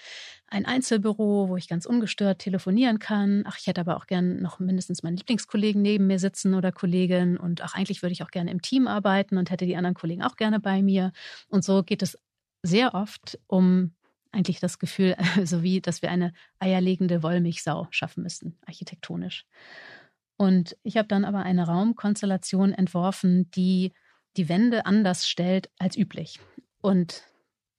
[0.47, 3.43] ein Einzelbüro, wo ich ganz ungestört telefonieren kann.
[3.45, 7.37] Ach, ich hätte aber auch gerne noch mindestens meinen Lieblingskollegen neben mir sitzen oder Kollegin
[7.37, 10.23] und ach, eigentlich würde ich auch gerne im Team arbeiten und hätte die anderen Kollegen
[10.23, 11.11] auch gerne bei mir.
[11.49, 12.17] Und so geht es
[12.63, 13.91] sehr oft um
[14.31, 19.45] eigentlich das Gefühl, so wie, dass wir eine eierlegende Wollmilchsau schaffen müssten, architektonisch.
[20.37, 23.93] Und ich habe dann aber eine Raumkonstellation entworfen, die
[24.37, 26.39] die Wände anders stellt als üblich.
[26.81, 27.23] Und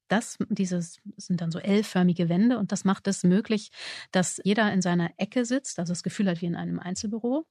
[0.08, 3.70] das, dieses sind dann so L-förmige Wände und das macht es möglich,
[4.10, 7.46] dass jeder in seiner Ecke sitzt, also das Gefühl hat wie in einem Einzelbüro.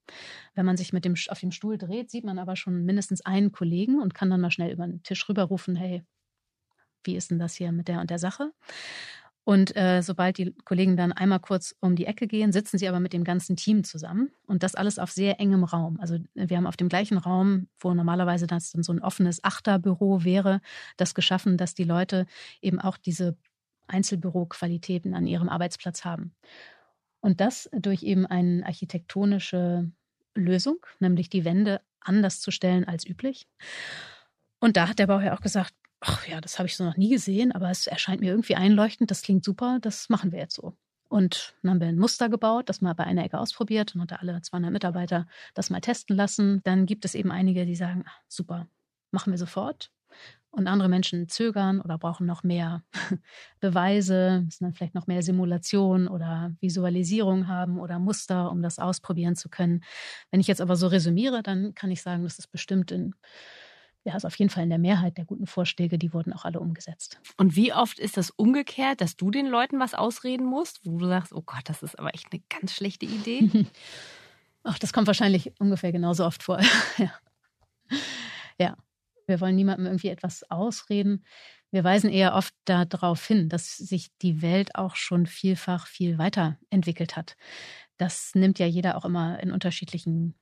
[0.56, 3.52] Wenn man sich mit dem, auf dem Stuhl dreht, sieht man aber schon mindestens einen
[3.52, 6.04] Kollegen und kann dann mal schnell über den Tisch rüberrufen, hey,
[7.04, 8.52] wie ist denn das hier mit der und der Sache?
[9.48, 13.00] Und äh, sobald die Kollegen dann einmal kurz um die Ecke gehen, sitzen sie aber
[13.00, 16.02] mit dem ganzen Team zusammen und das alles auf sehr engem Raum.
[16.02, 20.26] Also wir haben auf dem gleichen Raum, wo normalerweise das dann so ein offenes Achterbüro
[20.26, 20.60] wäre,
[20.98, 22.26] das geschaffen, dass die Leute
[22.62, 23.38] eben auch diese
[23.88, 26.36] Einzelbüroqualitäten an ihrem Arbeitsplatz haben.
[27.22, 29.90] Und das durch eben eine architektonische
[30.36, 33.48] Lösung, nämlich die Wände anders zu stellen als üblich.
[34.60, 37.10] Und da hat der Bauherr auch gesagt, ach ja, das habe ich so noch nie
[37.10, 40.74] gesehen, aber es erscheint mir irgendwie einleuchtend, das klingt super, das machen wir jetzt so.
[41.10, 44.22] Und dann haben wir ein Muster gebaut, das mal bei einer Ecke ausprobiert und unter
[44.22, 46.62] alle 200 Mitarbeiter das mal testen lassen.
[46.64, 48.68] Dann gibt es eben einige, die sagen, ach, super,
[49.12, 49.92] machen wir sofort.
[50.50, 52.84] Und andere Menschen zögern oder brauchen noch mehr
[53.60, 59.36] Beweise, müssen dann vielleicht noch mehr Simulation oder Visualisierung haben oder Muster, um das ausprobieren
[59.36, 59.84] zu können.
[60.32, 63.14] Wenn ich jetzt aber so resümiere, dann kann ich sagen, das ist bestimmt in
[64.08, 66.62] ja, ist auf jeden Fall in der Mehrheit der guten Vorschläge, die wurden auch alle
[66.62, 67.20] umgesetzt.
[67.36, 71.08] Und wie oft ist das umgekehrt, dass du den Leuten was ausreden musst, wo du
[71.08, 73.50] sagst, oh Gott, das ist aber echt eine ganz schlechte Idee?
[74.64, 76.62] Ach, das kommt wahrscheinlich ungefähr genauso oft vor.
[76.98, 77.12] ja.
[78.58, 78.78] ja,
[79.26, 81.26] wir wollen niemandem irgendwie etwas ausreden.
[81.72, 87.18] Wir weisen eher oft darauf hin, dass sich die Welt auch schon vielfach viel weiterentwickelt
[87.18, 87.36] hat.
[87.98, 90.34] Das nimmt ja jeder auch immer in unterschiedlichen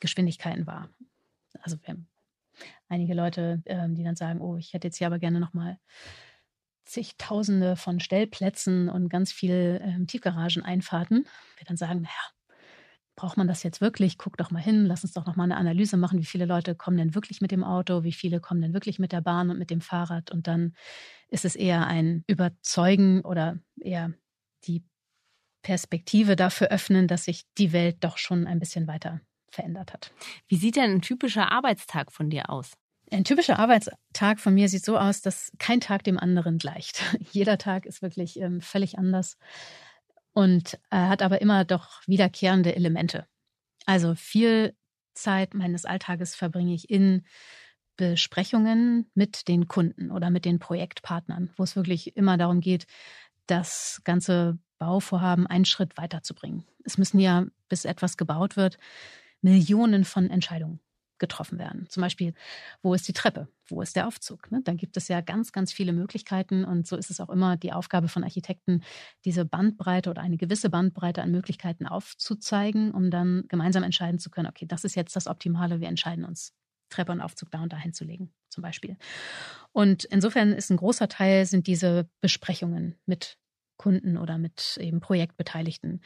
[0.00, 0.88] Geschwindigkeiten wahr.
[1.60, 1.98] Also wir
[2.90, 5.78] einige Leute, ähm, die dann sagen, oh, ich hätte jetzt hier aber gerne nochmal
[6.84, 11.24] zigtausende von Stellplätzen und ganz viel ähm, Tiefgarageneinfahrten.
[11.56, 12.10] Wir dann sagen, naja,
[13.14, 14.18] braucht man das jetzt wirklich?
[14.18, 16.96] Guck doch mal hin, lass uns doch nochmal eine Analyse machen, wie viele Leute kommen
[16.96, 19.70] denn wirklich mit dem Auto, wie viele kommen denn wirklich mit der Bahn und mit
[19.70, 20.32] dem Fahrrad.
[20.32, 20.74] Und dann
[21.28, 24.12] ist es eher ein Überzeugen oder eher
[24.64, 24.82] die
[25.62, 30.12] Perspektive dafür öffnen, dass sich die Welt doch schon ein bisschen weiter verändert hat.
[30.48, 32.72] Wie sieht denn ein typischer Arbeitstag von dir aus?
[33.12, 37.02] Ein typischer Arbeitstag von mir sieht so aus, dass kein Tag dem anderen gleicht.
[37.32, 39.36] Jeder Tag ist wirklich ähm, völlig anders
[40.32, 43.26] und äh, hat aber immer doch wiederkehrende Elemente.
[43.84, 44.76] Also viel
[45.14, 47.24] Zeit meines Alltages verbringe ich in
[47.96, 52.86] Besprechungen mit den Kunden oder mit den Projektpartnern, wo es wirklich immer darum geht,
[53.46, 56.64] das ganze Bauvorhaben einen Schritt weiterzubringen.
[56.84, 58.78] Es müssen ja, bis etwas gebaut wird,
[59.42, 60.80] Millionen von Entscheidungen
[61.20, 61.86] getroffen werden.
[61.88, 62.34] Zum Beispiel,
[62.82, 63.46] wo ist die Treppe?
[63.68, 64.50] Wo ist der Aufzug?
[64.50, 64.60] Ne?
[64.64, 66.64] Da gibt es ja ganz, ganz viele Möglichkeiten.
[66.64, 68.82] Und so ist es auch immer die Aufgabe von Architekten,
[69.24, 74.48] diese Bandbreite oder eine gewisse Bandbreite an Möglichkeiten aufzuzeigen, um dann gemeinsam entscheiden zu können,
[74.48, 76.52] okay, das ist jetzt das Optimale, wir entscheiden uns
[76.88, 78.96] Treppe und Aufzug da und da hinzulegen, zum Beispiel.
[79.72, 83.38] Und insofern ist ein großer Teil, sind diese Besprechungen mit
[83.76, 86.02] Kunden oder mit eben Projektbeteiligten.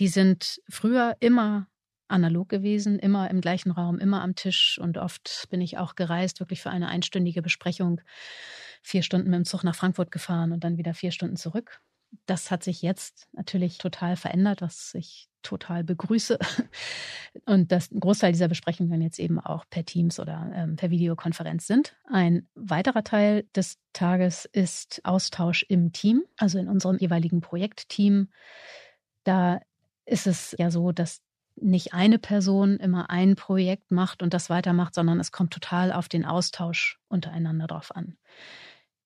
[0.00, 1.68] Die sind früher immer
[2.14, 6.40] analog gewesen, immer im gleichen Raum, immer am Tisch und oft bin ich auch gereist,
[6.40, 8.00] wirklich für eine einstündige Besprechung,
[8.82, 11.80] vier Stunden mit dem Zug nach Frankfurt gefahren und dann wieder vier Stunden zurück.
[12.26, 16.38] Das hat sich jetzt natürlich total verändert, was ich total begrüße.
[17.44, 21.66] Und dass ein Großteil dieser Besprechungen jetzt eben auch per Teams oder ähm, per Videokonferenz
[21.66, 21.96] sind.
[22.04, 28.28] Ein weiterer Teil des Tages ist Austausch im Team, also in unserem jeweiligen Projektteam.
[29.24, 29.60] Da
[30.06, 31.23] ist es ja so, dass
[31.56, 36.08] nicht eine Person immer ein Projekt macht und das weitermacht, sondern es kommt total auf
[36.08, 38.16] den Austausch untereinander drauf an.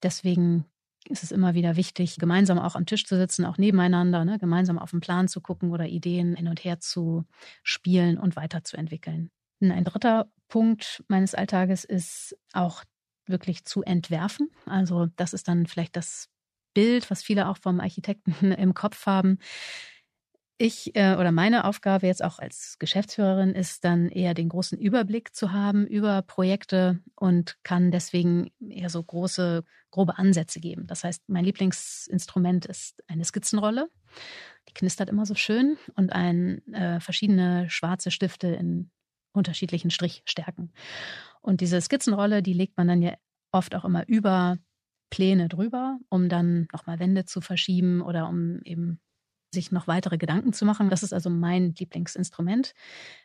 [0.03, 0.65] Deswegen
[1.09, 4.79] ist es immer wieder wichtig, gemeinsam auch am Tisch zu sitzen, auch nebeneinander, ne, gemeinsam
[4.79, 7.25] auf den Plan zu gucken oder Ideen hin und her zu
[7.63, 9.31] spielen und weiterzuentwickeln.
[9.61, 12.85] Ein dritter Punkt meines Alltages ist auch
[13.27, 14.51] wirklich zu entwerfen.
[14.67, 16.29] Also das ist dann vielleicht das
[16.75, 19.39] Bild, was viele auch vom Architekten im Kopf haben.
[20.61, 25.33] Ich äh, oder meine Aufgabe jetzt auch als Geschäftsführerin ist dann eher den großen Überblick
[25.33, 30.89] zu haben über Projekte und kann deswegen eher so große, grobe Ansätze geben.
[30.89, 33.89] Das heißt, mein Lieblingsinstrument ist eine Skizzenrolle.
[34.69, 38.91] Die knistert immer so schön und ein äh, verschiedene schwarze Stifte in
[39.33, 40.73] unterschiedlichen Strichstärken.
[41.41, 43.15] Und diese Skizzenrolle, die legt man dann ja
[43.53, 44.59] oft auch immer über
[45.09, 49.01] Pläne drüber, um dann nochmal Wände zu verschieben oder um eben
[49.53, 50.91] sich noch weitere Gedanken zu machen.
[50.91, 52.75] Das ist also mein Lieblingsinstrument.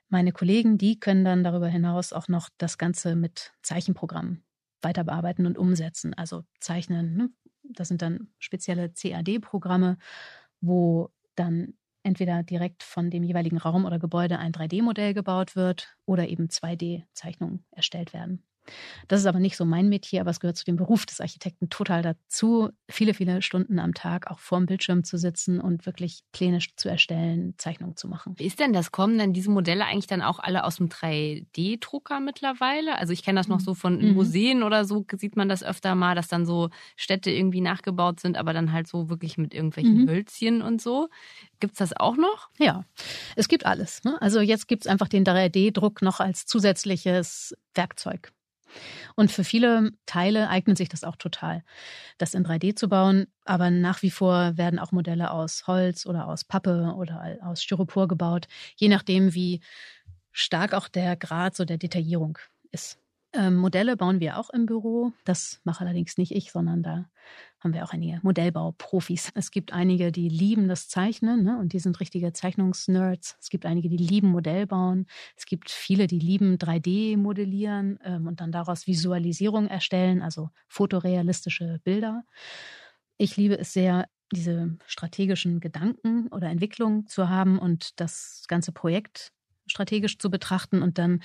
[0.10, 4.44] Meine Kollegen, die können dann darüber hinaus auch noch das Ganze mit Zeichenprogrammen
[4.82, 6.14] weiter bearbeiten und umsetzen.
[6.14, 7.16] Also zeichnen.
[7.16, 7.30] Ne?
[7.64, 9.98] Das sind dann spezielle CAD-Programme,
[10.62, 16.28] wo dann entweder direkt von dem jeweiligen Raum oder Gebäude ein 3D-Modell gebaut wird oder
[16.28, 18.44] eben 2D-Zeichnungen erstellt werden.
[19.08, 21.70] Das ist aber nicht so mein Metier, aber es gehört zu dem Beruf des Architekten
[21.70, 26.60] total dazu, viele, viele Stunden am Tag auch vorm Bildschirm zu sitzen und wirklich Pläne
[26.76, 28.34] zu erstellen, Zeichnungen zu machen.
[28.38, 28.92] Wie ist denn das?
[28.92, 32.98] Kommen denn diese Modelle eigentlich dann auch alle aus dem 3D-Drucker mittlerweile?
[32.98, 34.14] Also ich kenne das noch so von mhm.
[34.14, 38.38] Museen oder so, sieht man das öfter mal, dass dann so Städte irgendwie nachgebaut sind,
[38.38, 40.10] aber dann halt so wirklich mit irgendwelchen mhm.
[40.10, 41.10] Hölzchen und so.
[41.60, 42.50] Gibt es das auch noch?
[42.60, 42.86] Ja,
[43.36, 44.04] es gibt alles.
[44.04, 44.22] Ne?
[44.22, 48.32] Also jetzt gibt es einfach den 3D-Druck noch als zusätzliches Werkzeug.
[49.16, 51.64] Und für viele Teile eignet sich das auch total,
[52.18, 53.28] das in 3D zu bauen.
[53.46, 58.08] Aber nach wie vor werden auch Modelle aus Holz oder aus Pappe oder aus Styropor
[58.08, 59.62] gebaut, je nachdem, wie
[60.32, 62.38] stark auch der Grad so der Detaillierung
[62.72, 63.03] ist.
[63.36, 65.12] Ähm, Modelle bauen wir auch im Büro.
[65.26, 67.10] Das mache allerdings nicht ich, sondern da
[67.60, 69.32] haben wir auch einige Modellbauprofis.
[69.34, 73.38] Es gibt einige, die lieben das Zeichnen ne, und die sind richtige Zeichnungsnerds.
[73.42, 75.08] Es gibt einige, die lieben Modellbauen.
[75.36, 81.80] Es gibt viele, die lieben 3D modellieren ähm, und dann daraus Visualisierung erstellen, also fotorealistische
[81.84, 82.24] Bilder.
[83.18, 89.32] Ich liebe es sehr, diese strategischen Gedanken oder Entwicklungen zu haben und das ganze Projekt
[89.66, 91.24] strategisch zu betrachten und dann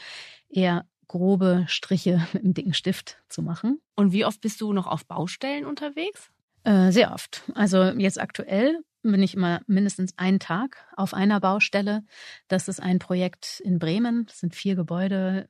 [0.48, 3.80] eher grobe Striche mit einem dicken Stift zu machen.
[3.96, 6.30] Und wie oft bist du noch auf Baustellen unterwegs?
[6.64, 7.42] Äh, sehr oft.
[7.54, 12.04] Also jetzt aktuell bin ich immer mindestens einen Tag auf einer Baustelle.
[12.48, 14.26] Das ist ein Projekt in Bremen.
[14.26, 15.48] Das sind vier Gebäude.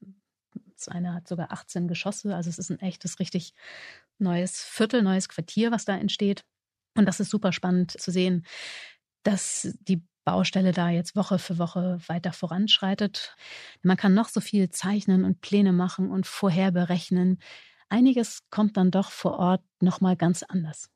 [0.77, 2.35] Das eine hat sogar 18 Geschosse.
[2.35, 3.55] Also es ist ein echtes, richtig
[4.19, 6.45] neues Viertel, neues Quartier, was da entsteht.
[6.95, 8.45] Und das ist super spannend zu sehen,
[9.23, 13.35] dass die Baustelle da jetzt Woche für Woche weiter voranschreitet.
[13.81, 17.39] Man kann noch so viel zeichnen und Pläne machen und vorher berechnen.
[17.89, 20.91] Einiges kommt dann doch vor Ort nochmal ganz anders.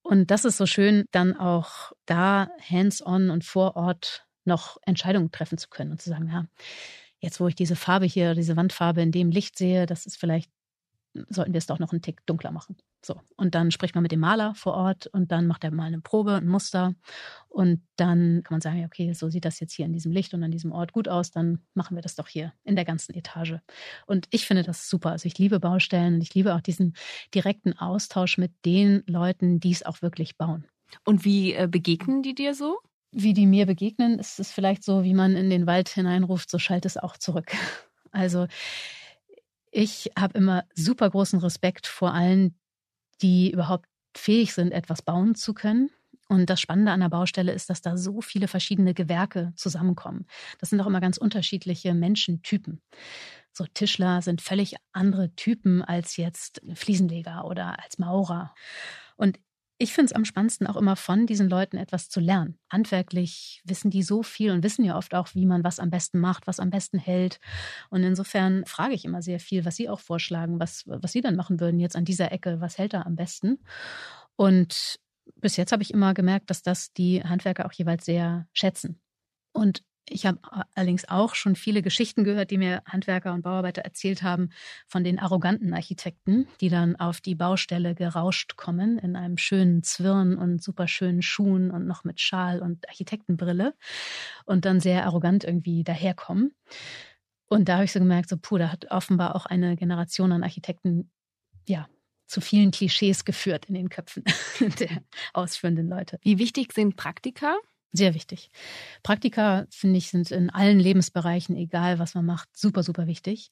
[0.00, 5.58] Und das ist so schön, dann auch da hands-on und vor Ort noch Entscheidungen treffen
[5.58, 6.46] zu können und zu sagen, ja,
[7.18, 10.50] jetzt wo ich diese Farbe hier, diese Wandfarbe in dem Licht sehe, das ist vielleicht
[11.28, 12.78] sollten wir es doch noch einen Tick dunkler machen.
[13.04, 13.20] So.
[13.36, 16.00] Und dann spricht man mit dem Maler vor Ort und dann macht er mal eine
[16.00, 16.94] Probe, ein Muster.
[17.48, 20.42] Und dann kann man sagen, okay, so sieht das jetzt hier in diesem Licht und
[20.42, 23.56] an diesem Ort gut aus, dann machen wir das doch hier in der ganzen Etage.
[24.06, 25.10] Und ich finde das super.
[25.10, 26.94] Also ich liebe Baustellen und ich liebe auch diesen
[27.34, 30.66] direkten Austausch mit den Leuten, die es auch wirklich bauen.
[31.04, 32.78] Und wie äh, begegnen die dir so?
[33.12, 36.58] wie die mir begegnen, ist es vielleicht so, wie man in den Wald hineinruft, so
[36.58, 37.52] schallt es auch zurück.
[38.14, 38.46] Also
[39.70, 42.54] ich habe immer super großen Respekt vor allen,
[43.22, 45.90] die überhaupt fähig sind, etwas bauen zu können.
[46.28, 50.26] Und das Spannende an der Baustelle ist, dass da so viele verschiedene Gewerke zusammenkommen.
[50.58, 52.80] Das sind auch immer ganz unterschiedliche Menschentypen.
[53.52, 58.54] So Tischler sind völlig andere Typen als jetzt Fliesenleger oder als Maurer.
[59.16, 59.38] Und
[59.82, 62.56] ich finde es am spannendsten auch immer von diesen Leuten etwas zu lernen.
[62.70, 66.20] Handwerklich wissen die so viel und wissen ja oft auch, wie man was am besten
[66.20, 67.40] macht, was am besten hält.
[67.90, 71.34] Und insofern frage ich immer sehr viel, was sie auch vorschlagen, was, was sie dann
[71.34, 73.58] machen würden jetzt an dieser Ecke, was hält da am besten.
[74.36, 75.00] Und
[75.34, 79.00] bis jetzt habe ich immer gemerkt, dass das die Handwerker auch jeweils sehr schätzen.
[79.52, 80.38] Und ich habe
[80.74, 84.50] allerdings auch schon viele Geschichten gehört, die mir Handwerker und Bauarbeiter erzählt haben
[84.86, 90.36] von den arroganten Architekten, die dann auf die Baustelle gerauscht kommen in einem schönen Zwirn
[90.36, 93.74] und super schönen Schuhen und noch mit Schal und Architektenbrille
[94.44, 96.54] und dann sehr arrogant irgendwie daherkommen.
[97.48, 100.42] Und da habe ich so gemerkt, so puh, da hat offenbar auch eine Generation an
[100.42, 101.10] Architekten
[101.68, 101.88] ja
[102.26, 104.24] zu vielen Klischees geführt in den Köpfen
[104.80, 105.02] der
[105.34, 106.18] ausführenden Leute.
[106.22, 107.56] Wie wichtig sind Praktika?
[107.92, 108.50] Sehr wichtig.
[109.02, 113.50] Praktika, finde ich, sind in allen Lebensbereichen, egal was man macht, super, super wichtig.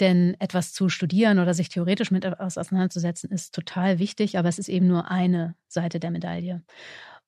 [0.00, 4.58] Denn etwas zu studieren oder sich theoretisch mit etwas auseinanderzusetzen, ist total wichtig, aber es
[4.58, 6.64] ist eben nur eine Seite der Medaille.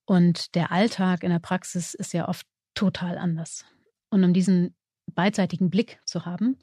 [0.05, 3.65] Und der Alltag in der Praxis ist ja oft total anders.
[4.11, 4.75] Und um diesen
[5.07, 6.59] beidseitigen Blick zu haben,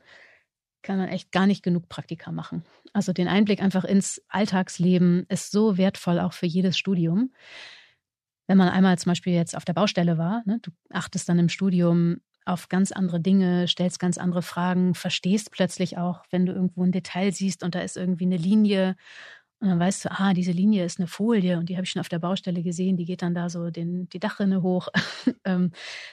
[0.81, 2.65] kann man echt gar nicht genug Praktika machen.
[2.91, 7.31] Also den Einblick einfach ins Alltagsleben ist so wertvoll auch für jedes Studium
[8.47, 11.49] wenn man einmal zum Beispiel jetzt auf der Baustelle war, ne, du achtest dann im
[11.49, 16.83] Studium auf ganz andere Dinge, stellst ganz andere Fragen, verstehst plötzlich auch, wenn du irgendwo
[16.83, 18.95] ein Detail siehst und da ist irgendwie eine Linie
[19.63, 22.01] und dann weißt du, ah, diese Linie ist eine Folie und die habe ich schon
[22.01, 24.89] auf der Baustelle gesehen, die geht dann da so den, die Dachrinne hoch.
[25.45, 25.71] Ähm,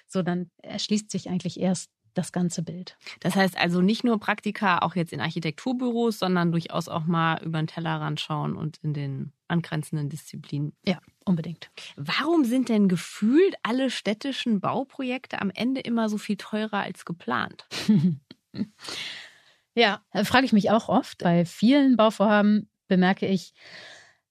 [0.09, 2.97] so, dann erschließt sich eigentlich erst das ganze Bild.
[3.21, 7.59] Das heißt also nicht nur Praktika, auch jetzt in Architekturbüros, sondern durchaus auch mal über
[7.59, 10.73] den Tellerrand schauen und in den angrenzenden Disziplinen.
[10.87, 11.71] Ja, unbedingt.
[11.97, 17.67] Warum sind denn gefühlt alle städtischen Bauprojekte am Ende immer so viel teurer als geplant?
[19.75, 21.19] ja, da frage ich mich auch oft.
[21.19, 23.55] Bei vielen Bauvorhaben bemerke ich,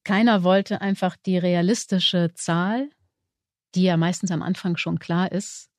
[0.04, 2.90] keiner wollte einfach die realistische Zahl,
[3.76, 5.70] die ja meistens am Anfang schon klar ist,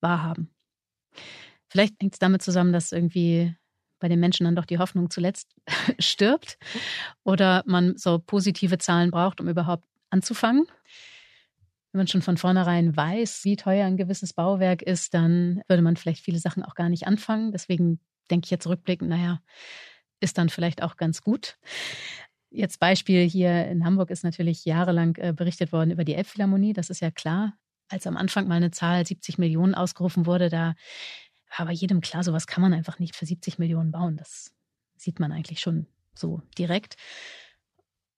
[0.00, 0.50] wahrhaben.
[1.70, 3.54] Vielleicht hängt es damit zusammen, dass irgendwie
[4.00, 5.54] bei den Menschen dann doch die Hoffnung zuletzt
[6.00, 6.58] stirbt
[7.22, 10.66] oder man so positive Zahlen braucht, um überhaupt anzufangen.
[11.92, 15.96] Wenn man schon von vornherein weiß, wie teuer ein gewisses Bauwerk ist, dann würde man
[15.96, 17.52] vielleicht viele Sachen auch gar nicht anfangen.
[17.52, 19.40] Deswegen denke ich jetzt rückblickend, naja,
[20.20, 21.56] ist dann vielleicht auch ganz gut.
[22.50, 26.72] Jetzt Beispiel hier in Hamburg ist natürlich jahrelang äh, berichtet worden über die Elbphilharmonie.
[26.72, 27.54] Das ist ja klar.
[27.88, 30.74] Als am Anfang mal eine Zahl 70 Millionen ausgerufen wurde, da
[31.56, 34.16] war bei jedem klar, sowas kann man einfach nicht für 70 Millionen bauen.
[34.16, 34.52] Das
[34.96, 36.96] sieht man eigentlich schon so direkt.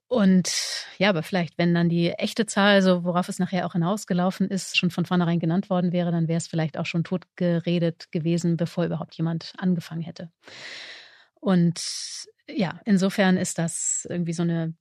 [0.08, 0.52] Und
[0.98, 4.76] ja, aber vielleicht, wenn dann die echte Zahl, so worauf es nachher auch hinausgelaufen ist,
[4.76, 8.84] schon von vornherein genannt worden wäre, dann wäre es vielleicht auch schon totgeredet gewesen, bevor
[8.84, 10.30] überhaupt jemand angefangen hätte.
[11.40, 11.80] Und
[12.46, 14.74] ja, insofern ist das irgendwie so eine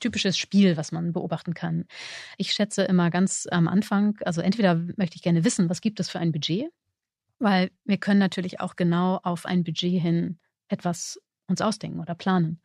[0.00, 1.86] typisches Spiel, was man beobachten kann.
[2.36, 6.10] Ich schätze immer ganz am Anfang, also entweder möchte ich gerne wissen, was gibt es
[6.10, 6.66] für ein Budget,
[7.42, 12.60] weil wir können natürlich auch genau auf ein Budget hin etwas uns ausdenken oder planen.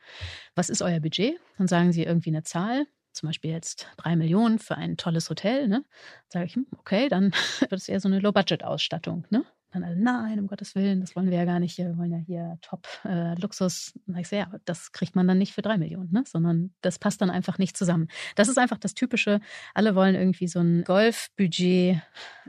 [0.56, 1.40] Was ist euer Budget?
[1.58, 5.68] Dann sagen sie irgendwie eine Zahl, zum Beispiel jetzt drei Millionen für ein tolles Hotel.
[5.68, 5.84] Ne?
[6.30, 9.26] Sage ich, hm, okay, dann wird es eher so eine Low-Budget-Ausstattung.
[9.30, 9.44] Ne?
[9.72, 11.78] Dann alle, nein, um Gottes Willen, das wollen wir ja gar nicht.
[11.78, 13.94] Wir wollen ja hier Top-Luxus.
[13.96, 16.24] Äh, dann ich ja, das kriegt man dann nicht für drei Millionen, ne?
[16.26, 18.08] sondern das passt dann einfach nicht zusammen.
[18.36, 19.42] Das ist einfach das Typische.
[19.74, 22.02] Alle wollen irgendwie so ein Golfbudget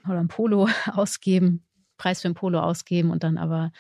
[0.05, 1.65] oder ein Polo ausgeben,
[1.99, 3.73] Preis für ein Polo ausgeben und dann aber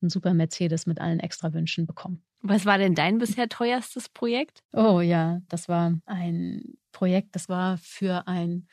[0.00, 2.22] einen super Mercedes mit allen Extrawünschen bekommen.
[2.42, 4.62] Was war denn dein bisher teuerstes Projekt?
[4.72, 8.68] Oh ja, das war ein Projekt, das war für einen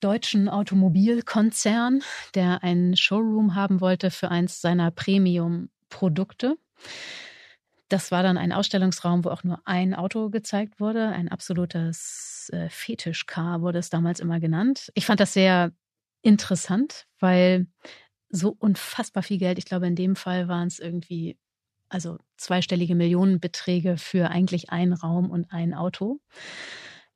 [0.00, 2.02] deutschen Automobilkonzern,
[2.34, 6.56] der einen Showroom haben wollte für eins seiner Premium-Produkte.
[7.88, 11.08] Das war dann ein Ausstellungsraum, wo auch nur ein Auto gezeigt wurde.
[11.08, 14.92] Ein absolutes äh, Fetischcar wurde es damals immer genannt.
[14.94, 15.72] Ich fand das sehr
[16.22, 17.66] interessant, weil
[18.30, 21.38] so unfassbar viel Geld, ich glaube, in dem Fall waren es irgendwie,
[21.88, 26.20] also zweistellige Millionenbeträge für eigentlich einen Raum und ein Auto.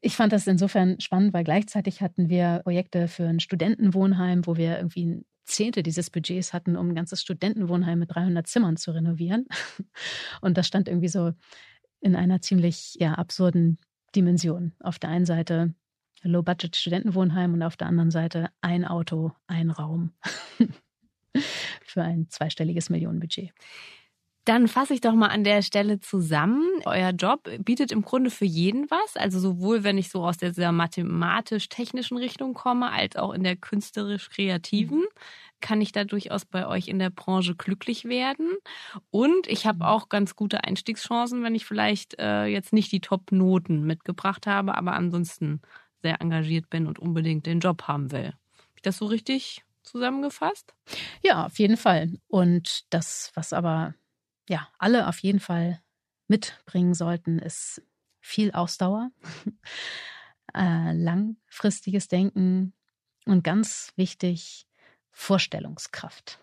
[0.01, 4.79] Ich fand das insofern spannend, weil gleichzeitig hatten wir Projekte für ein Studentenwohnheim, wo wir
[4.79, 9.47] irgendwie ein Zehntel dieses Budgets hatten, um ein ganzes Studentenwohnheim mit 300 Zimmern zu renovieren.
[10.41, 11.33] Und das stand irgendwie so
[12.01, 13.79] in einer ziemlich ja, absurden
[14.15, 14.73] Dimension.
[14.81, 15.75] Auf der einen Seite
[16.23, 20.13] Low-Budget-Studentenwohnheim und auf der anderen Seite ein Auto, ein Raum
[21.85, 23.53] für ein zweistelliges Millionenbudget.
[24.45, 26.65] Dann fasse ich doch mal an der Stelle zusammen.
[26.85, 29.17] Euer Job bietet im Grunde für jeden was.
[29.17, 35.05] Also sowohl, wenn ich so aus der mathematisch-technischen Richtung komme, als auch in der künstlerisch-kreativen
[35.63, 38.49] kann ich da durchaus bei euch in der Branche glücklich werden.
[39.11, 43.83] Und ich habe auch ganz gute Einstiegschancen, wenn ich vielleicht äh, jetzt nicht die Top-Noten
[43.87, 45.63] mitgebracht habe, aber ansonsten
[46.03, 48.27] sehr engagiert bin und unbedingt den Job haben will.
[48.27, 50.75] Habe ich das so richtig zusammengefasst?
[51.23, 52.19] Ja, auf jeden Fall.
[52.29, 53.95] Und das, was aber
[54.49, 55.81] ja, alle auf jeden Fall
[56.29, 57.83] mitbringen sollten, ist
[58.21, 59.11] viel Ausdauer,
[60.55, 62.75] äh, langfristiges Denken
[63.25, 64.67] und ganz wichtig,
[65.11, 66.39] Vorstellungskraft.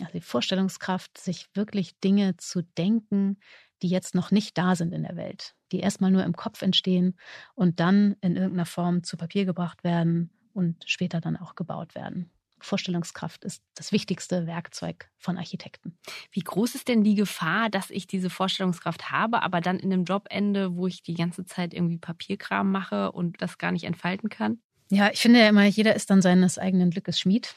[0.00, 3.38] Also die Vorstellungskraft, sich wirklich Dinge zu denken,
[3.82, 7.18] die jetzt noch nicht da sind in der Welt, die erstmal nur im Kopf entstehen
[7.54, 12.30] und dann in irgendeiner Form zu Papier gebracht werden und später dann auch gebaut werden.
[12.60, 15.98] Vorstellungskraft ist das wichtigste Werkzeug von Architekten.
[16.30, 20.04] Wie groß ist denn die Gefahr, dass ich diese Vorstellungskraft habe, aber dann in einem
[20.04, 24.28] Job ende, wo ich die ganze Zeit irgendwie Papierkram mache und das gar nicht entfalten
[24.28, 24.60] kann?
[24.90, 27.54] Ja, ich finde ja immer, jeder ist dann seines eigenen Glückes Schmied.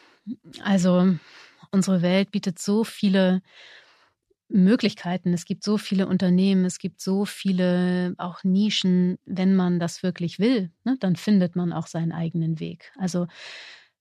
[0.63, 1.15] Also
[1.71, 3.41] unsere Welt bietet so viele
[4.47, 5.33] Möglichkeiten.
[5.33, 9.17] Es gibt so viele Unternehmen, es gibt so viele auch Nischen.
[9.25, 12.91] Wenn man das wirklich will, ne, dann findet man auch seinen eigenen Weg.
[12.97, 13.27] Also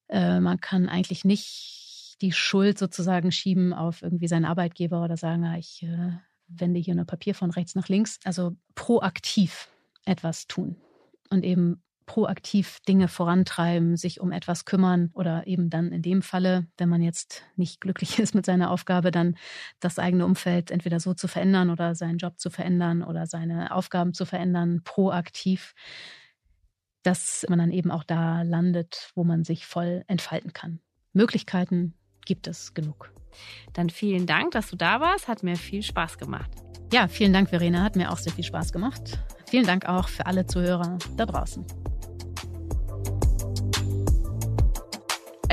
[0.09, 5.45] äh, man kann eigentlich nicht die Schuld sozusagen schieben auf irgendwie seinen Arbeitgeber oder sagen,
[5.45, 6.13] ah, ich äh,
[6.49, 8.19] wende hier nur Papier von rechts nach links.
[8.25, 9.69] Also proaktiv
[10.05, 10.77] etwas tun
[11.31, 16.67] und eben proaktiv Dinge vorantreiben, sich um etwas kümmern oder eben dann in dem Falle,
[16.77, 19.37] wenn man jetzt nicht glücklich ist mit seiner Aufgabe, dann
[19.81, 24.15] das eigene Umfeld entweder so zu verändern oder seinen Job zu verändern oder seine Aufgaben
[24.15, 25.75] zu verändern, proaktiv
[27.05, 30.81] dass man dann eben auch da landet, wo man sich voll entfalten kann.
[31.13, 31.95] Möglichkeiten
[32.25, 33.13] gibt es genug.
[33.73, 35.29] Dann vielen Dank, dass du da warst.
[35.29, 36.51] Hat mir viel Spaß gemacht.
[36.93, 37.83] Ja, vielen Dank, Verena.
[37.83, 39.19] Hat mir auch sehr viel Spaß gemacht.
[39.49, 41.65] Vielen Dank auch für alle Zuhörer da draußen.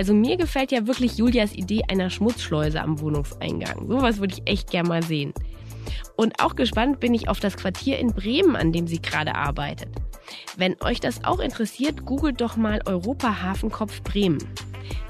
[0.02, 3.88] Also mir gefällt ja wirklich Julias Idee einer Schmutzschleuse am Wohnungseingang.
[3.88, 5.32] Sowas würde ich echt gerne mal sehen.
[6.16, 9.89] Und auch gespannt bin ich auf das Quartier in Bremen, an dem sie gerade arbeitet.
[10.58, 14.39] Wenn euch das auch interessiert, googelt doch mal Europa Hafenkopf Bremen.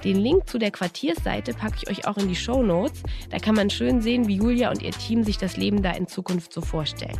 [0.03, 3.01] Den Link zu der Quartiersseite packe ich euch auch in die Show Notes.
[3.29, 6.09] Da kann man schön sehen, wie Julia und ihr Team sich das Leben da in
[6.09, 7.17] Zukunft so vorstellen.